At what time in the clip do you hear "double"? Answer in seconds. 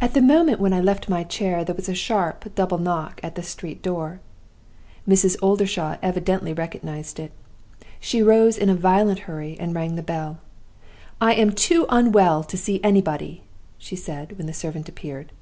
2.54-2.78